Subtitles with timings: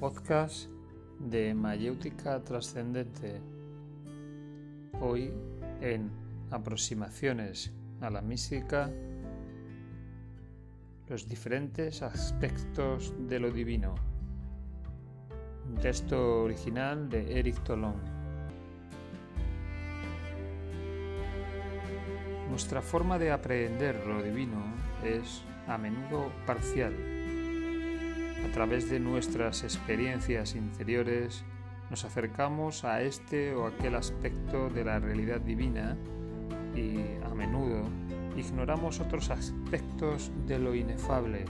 [0.00, 0.70] podcast
[1.18, 3.42] de Mayéutica Trascendente.
[4.98, 5.30] Hoy
[5.82, 6.10] en
[6.50, 8.90] Aproximaciones a la Mística,
[11.06, 13.94] los diferentes aspectos de lo divino.
[15.68, 17.96] Un texto original de Eric Tolón.
[22.48, 24.64] Nuestra forma de aprender lo divino
[25.04, 27.19] es a menudo parcial
[28.52, 31.44] través de nuestras experiencias interiores
[31.88, 35.96] nos acercamos a este o aquel aspecto de la realidad divina
[36.74, 37.84] y a menudo
[38.36, 41.44] ignoramos otros aspectos de lo inefable.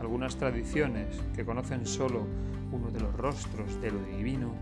[0.00, 2.26] Algunas tradiciones que conocen solo
[2.72, 4.54] uno de los rostros de lo divino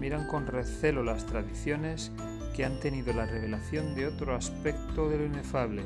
[0.00, 2.12] miran con recelo las tradiciones
[2.56, 5.82] que han tenido la revelación de otro aspecto de lo inefable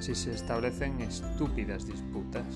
[0.00, 2.46] Así se establecen estúpidas disputas.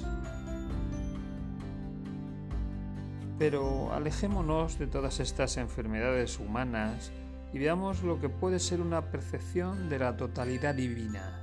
[3.39, 7.13] Pero alejémonos de todas estas enfermedades humanas
[7.53, 11.39] y veamos lo que puede ser una percepción de la totalidad divina.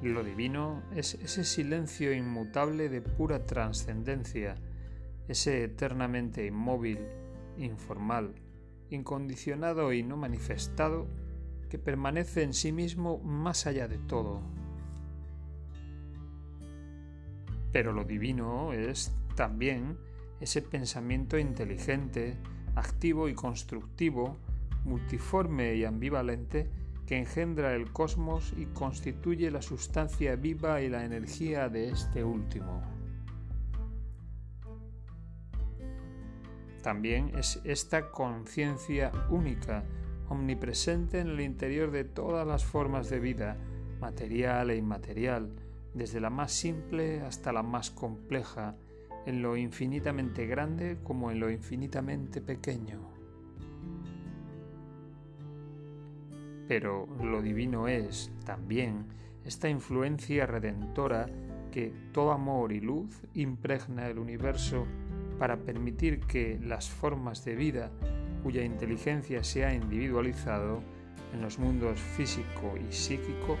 [0.00, 4.54] Lo divino es ese silencio inmutable de pura trascendencia,
[5.26, 7.00] ese eternamente inmóvil,
[7.58, 8.36] informal,
[8.90, 11.23] incondicionado y no manifestado
[11.74, 14.40] que permanece en sí mismo más allá de todo.
[17.72, 19.98] Pero lo divino es también
[20.38, 22.36] ese pensamiento inteligente,
[22.76, 24.36] activo y constructivo,
[24.84, 26.70] multiforme y ambivalente
[27.08, 32.82] que engendra el cosmos y constituye la sustancia viva y la energía de este último.
[36.84, 39.82] También es esta conciencia única
[40.28, 43.56] omnipresente en el interior de todas las formas de vida,
[44.00, 45.50] material e inmaterial,
[45.94, 48.76] desde la más simple hasta la más compleja,
[49.26, 53.00] en lo infinitamente grande como en lo infinitamente pequeño.
[56.68, 59.06] Pero lo divino es, también,
[59.44, 61.26] esta influencia redentora
[61.70, 64.86] que todo amor y luz impregna el universo
[65.38, 67.90] para permitir que las formas de vida
[68.44, 70.82] cuya inteligencia se ha individualizado
[71.32, 73.56] en los mundos físico y psíquico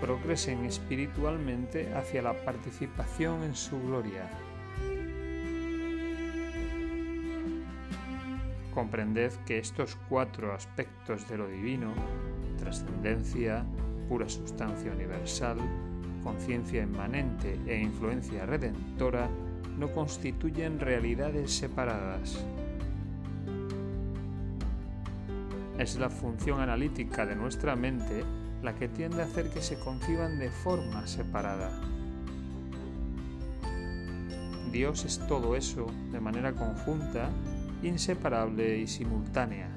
[0.00, 4.30] progresen espiritualmente hacia la participación en su gloria.
[8.74, 11.94] Comprended que estos cuatro aspectos de lo divino,
[12.58, 13.64] trascendencia,
[14.06, 15.56] pura sustancia universal,
[16.22, 19.30] conciencia inmanente e influencia redentora,
[19.78, 22.44] no constituyen realidades separadas,
[25.78, 28.24] Es la función analítica de nuestra mente
[28.62, 31.70] la que tiende a hacer que se conciban de forma separada.
[34.72, 37.28] Dios es todo eso de manera conjunta,
[37.82, 39.68] inseparable y simultánea.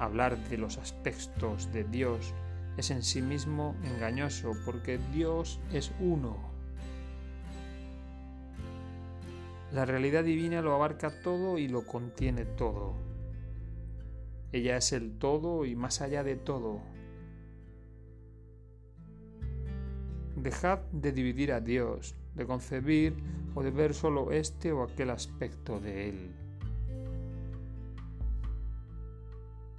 [0.00, 2.34] Hablar de los aspectos de Dios
[2.76, 6.55] es en sí mismo engañoso porque Dios es uno
[9.72, 12.94] La realidad divina lo abarca todo y lo contiene todo.
[14.52, 16.80] Ella es el todo y más allá de todo.
[20.36, 23.16] Dejad de dividir a Dios, de concebir
[23.54, 26.30] o de ver solo este o aquel aspecto de Él.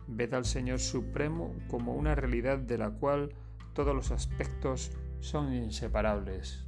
[0.08, 3.34] Ved al Señor Supremo como una realidad de la cual
[3.74, 6.67] todos los aspectos son inseparables.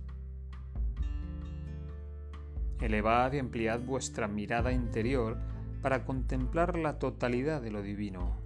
[2.81, 5.37] Elevad y ampliad vuestra mirada interior
[5.81, 8.37] para contemplar la totalidad de lo divino.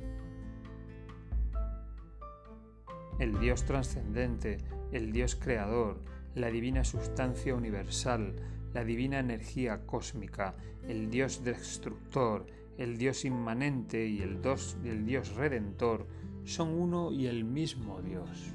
[3.19, 4.57] El Dios trascendente,
[4.91, 6.01] el Dios creador,
[6.35, 8.35] la divina sustancia universal,
[8.73, 10.55] la divina energía cósmica,
[10.87, 12.47] el Dios destructor,
[12.77, 14.39] el Dios inmanente y el,
[14.83, 16.07] el Dios redentor
[16.43, 18.51] son uno y el mismo Dios.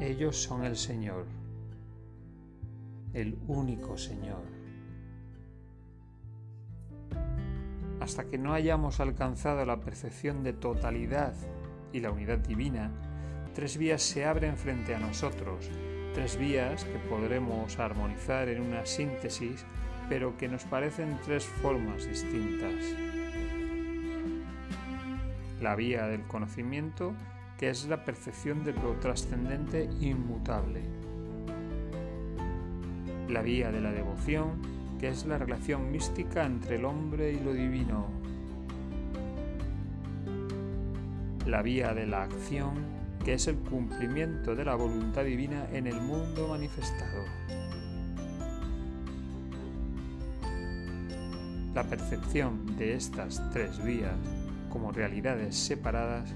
[0.00, 1.26] Ellos son el Señor
[3.14, 4.42] el único Señor.
[8.00, 11.32] Hasta que no hayamos alcanzado la percepción de totalidad
[11.92, 12.90] y la unidad divina,
[13.54, 15.70] tres vías se abren frente a nosotros,
[16.12, 19.64] tres vías que podremos armonizar en una síntesis,
[20.08, 22.74] pero que nos parecen tres formas distintas.
[25.62, 27.14] La vía del conocimiento,
[27.56, 31.03] que es la percepción de lo trascendente inmutable
[33.28, 34.62] la vía de la devoción,
[35.00, 38.24] que es la relación mística entre el hombre y lo divino.
[41.46, 42.74] la vía de la acción,
[43.24, 47.24] que es el cumplimiento de la voluntad divina en el mundo manifestado.
[51.74, 54.14] La percepción de estas tres vías
[54.70, 56.32] como realidades separadas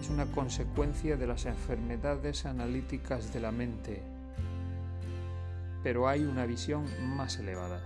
[0.00, 4.02] es una consecuencia de las enfermedades analíticas de la mente,
[5.86, 6.84] pero hay una visión
[7.14, 7.80] más elevada.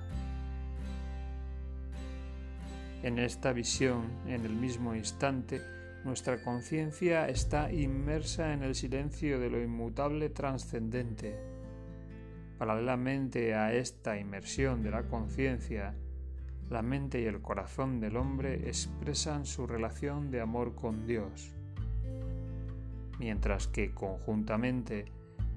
[3.03, 5.61] En esta visión, en el mismo instante,
[6.03, 11.37] nuestra conciencia está inmersa en el silencio de lo inmutable trascendente.
[12.57, 15.95] Paralelamente a esta inmersión de la conciencia,
[16.71, 21.53] la mente y el corazón del hombre expresan su relación de amor con Dios
[23.21, 25.05] mientras que conjuntamente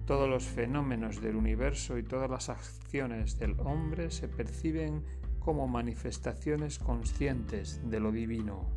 [0.05, 5.03] todos los fenómenos del universo y todas las acciones del hombre se perciben
[5.39, 8.69] como manifestaciones conscientes de lo divino.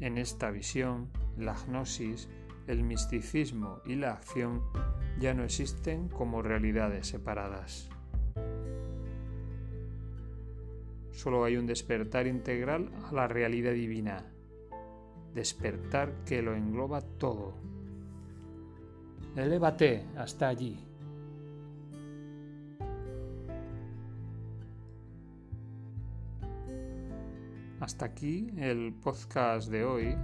[0.00, 2.28] En esta visión, la gnosis,
[2.66, 4.62] el misticismo y la acción
[5.18, 7.88] ya no existen como realidades separadas.
[11.12, 14.26] Solo hay un despertar integral a la realidad divina,
[15.34, 17.54] despertar que lo engloba todo.
[19.36, 20.78] Elévate hasta allí.
[27.80, 30.16] Hasta aquí el podcast de hoy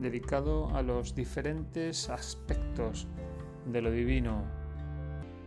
[0.00, 3.06] dedicado a los diferentes aspectos
[3.66, 4.44] de lo divino.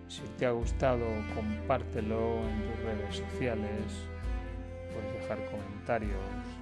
[0.07, 4.07] Si te ha gustado, compártelo en tus redes sociales,
[4.94, 6.61] puedes dejar comentarios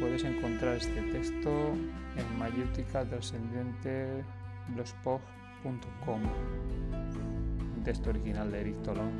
[0.00, 1.50] puedes encontrar este texto
[2.16, 4.24] en mayéutica descendiente
[7.76, 9.12] un texto original de Eric Tolón